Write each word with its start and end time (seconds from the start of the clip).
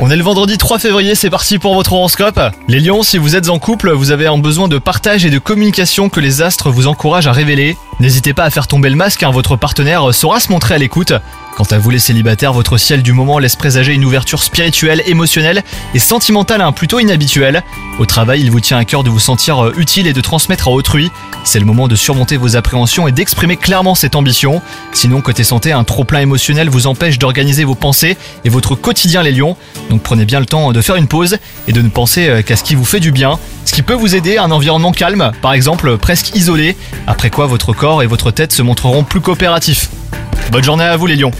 On 0.00 0.10
est 0.10 0.16
le 0.16 0.22
vendredi 0.22 0.56
3 0.56 0.78
février, 0.78 1.14
c'est 1.14 1.28
parti 1.28 1.58
pour 1.58 1.74
votre 1.74 1.92
horoscope. 1.92 2.40
Les 2.68 2.80
lions, 2.80 3.02
si 3.02 3.18
vous 3.18 3.36
êtes 3.36 3.50
en 3.50 3.58
couple, 3.58 3.90
vous 3.90 4.12
avez 4.12 4.26
un 4.26 4.38
besoin 4.38 4.66
de 4.66 4.78
partage 4.78 5.26
et 5.26 5.30
de 5.30 5.38
communication 5.38 6.08
que 6.08 6.20
les 6.20 6.40
astres 6.40 6.70
vous 6.70 6.86
encouragent 6.86 7.26
à 7.26 7.32
révéler. 7.32 7.76
N'hésitez 8.00 8.32
pas 8.32 8.44
à 8.44 8.50
faire 8.50 8.66
tomber 8.66 8.88
le 8.88 8.96
masque 8.96 9.20
car 9.20 9.32
votre 9.32 9.56
partenaire 9.56 10.14
saura 10.14 10.40
se 10.40 10.50
montrer 10.50 10.74
à 10.74 10.78
l'écoute. 10.78 11.12
Quant 11.58 11.64
à 11.72 11.78
vous 11.78 11.90
les 11.90 11.98
célibataires, 11.98 12.52
votre 12.52 12.78
ciel 12.78 13.02
du 13.02 13.12
moment 13.12 13.40
laisse 13.40 13.56
présager 13.56 13.92
une 13.92 14.04
ouverture 14.04 14.44
spirituelle, 14.44 15.02
émotionnelle 15.06 15.64
et 15.92 15.98
sentimentale 15.98 16.60
hein, 16.60 16.70
plutôt 16.70 17.00
inhabituelle. 17.00 17.64
Au 17.98 18.06
travail, 18.06 18.42
il 18.42 18.52
vous 18.52 18.60
tient 18.60 18.78
à 18.78 18.84
cœur 18.84 19.02
de 19.02 19.10
vous 19.10 19.18
sentir 19.18 19.64
euh, 19.64 19.74
utile 19.76 20.06
et 20.06 20.12
de 20.12 20.20
transmettre 20.20 20.68
à 20.68 20.70
autrui. 20.70 21.10
C'est 21.42 21.58
le 21.58 21.64
moment 21.64 21.88
de 21.88 21.96
surmonter 21.96 22.36
vos 22.36 22.54
appréhensions 22.54 23.08
et 23.08 23.12
d'exprimer 23.12 23.56
clairement 23.56 23.96
cette 23.96 24.14
ambition. 24.14 24.62
Sinon, 24.92 25.20
côté 25.20 25.42
santé, 25.42 25.72
un 25.72 25.82
trop-plein 25.82 26.20
émotionnel 26.20 26.68
vous 26.68 26.86
empêche 26.86 27.18
d'organiser 27.18 27.64
vos 27.64 27.74
pensées 27.74 28.16
et 28.44 28.50
votre 28.50 28.76
quotidien 28.76 29.24
les 29.24 29.32
lions. 29.32 29.56
Donc 29.90 30.00
prenez 30.00 30.26
bien 30.26 30.38
le 30.38 30.46
temps 30.46 30.70
de 30.70 30.80
faire 30.80 30.94
une 30.94 31.08
pause 31.08 31.38
et 31.66 31.72
de 31.72 31.82
ne 31.82 31.88
penser 31.88 32.28
euh, 32.28 32.42
qu'à 32.42 32.54
ce 32.54 32.62
qui 32.62 32.76
vous 32.76 32.84
fait 32.84 33.00
du 33.00 33.10
bien. 33.10 33.36
Ce 33.64 33.72
qui 33.72 33.82
peut 33.82 33.94
vous 33.94 34.14
aider, 34.14 34.38
un 34.38 34.52
environnement 34.52 34.92
calme, 34.92 35.32
par 35.42 35.54
exemple 35.54 35.98
presque 35.98 36.36
isolé, 36.36 36.76
après 37.08 37.30
quoi 37.30 37.48
votre 37.48 37.72
corps 37.72 38.04
et 38.04 38.06
votre 38.06 38.30
tête 38.30 38.52
se 38.52 38.62
montreront 38.62 39.02
plus 39.02 39.20
coopératifs. 39.20 39.90
Bonne 40.52 40.62
journée 40.62 40.84
à 40.84 40.96
vous 40.96 41.06
les 41.06 41.16
lions 41.16 41.32